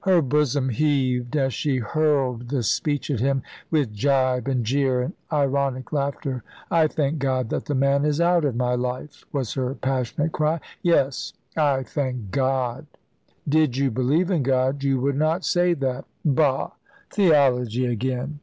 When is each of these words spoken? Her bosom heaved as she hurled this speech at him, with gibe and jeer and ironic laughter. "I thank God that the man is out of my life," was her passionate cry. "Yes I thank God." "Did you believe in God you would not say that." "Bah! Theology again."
Her 0.00 0.22
bosom 0.22 0.70
heaved 0.70 1.36
as 1.36 1.52
she 1.52 1.76
hurled 1.76 2.48
this 2.48 2.70
speech 2.70 3.10
at 3.10 3.20
him, 3.20 3.42
with 3.70 3.94
gibe 3.94 4.48
and 4.48 4.64
jeer 4.64 5.02
and 5.02 5.12
ironic 5.30 5.92
laughter. 5.92 6.42
"I 6.70 6.86
thank 6.86 7.18
God 7.18 7.50
that 7.50 7.66
the 7.66 7.74
man 7.74 8.06
is 8.06 8.18
out 8.18 8.46
of 8.46 8.56
my 8.56 8.76
life," 8.76 9.26
was 9.30 9.52
her 9.52 9.74
passionate 9.74 10.32
cry. 10.32 10.60
"Yes 10.80 11.34
I 11.54 11.82
thank 11.82 12.30
God." 12.30 12.86
"Did 13.46 13.76
you 13.76 13.90
believe 13.90 14.30
in 14.30 14.42
God 14.42 14.82
you 14.82 15.00
would 15.02 15.16
not 15.16 15.44
say 15.44 15.74
that." 15.74 16.06
"Bah! 16.24 16.70
Theology 17.10 17.84
again." 17.84 18.40